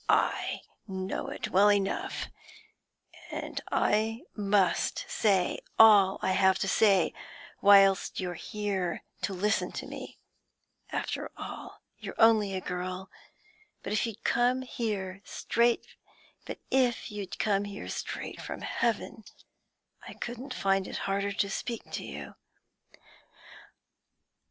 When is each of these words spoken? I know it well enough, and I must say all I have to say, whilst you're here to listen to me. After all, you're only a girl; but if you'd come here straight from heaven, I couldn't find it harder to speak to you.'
I 0.09 0.61
know 0.87 1.27
it 1.27 1.49
well 1.51 1.71
enough, 1.71 2.25
and 3.29 3.61
I 3.71 4.23
must 4.35 5.05
say 5.07 5.59
all 5.77 6.17
I 6.23 6.31
have 6.31 6.57
to 6.57 6.67
say, 6.67 7.13
whilst 7.61 8.19
you're 8.19 8.33
here 8.33 9.03
to 9.21 9.33
listen 9.35 9.71
to 9.73 9.85
me. 9.85 10.17
After 10.91 11.29
all, 11.37 11.83
you're 11.99 12.19
only 12.19 12.55
a 12.55 12.61
girl; 12.61 13.11
but 13.83 13.93
if 13.93 14.07
you'd 14.07 14.23
come 14.23 14.63
here 14.63 15.21
straight 15.23 15.85
from 16.47 16.57
heaven, 16.67 17.35
I 20.07 20.15
couldn't 20.15 20.53
find 20.55 20.87
it 20.87 20.97
harder 20.97 21.31
to 21.31 21.47
speak 21.51 21.91
to 21.91 22.03
you.' 22.03 22.33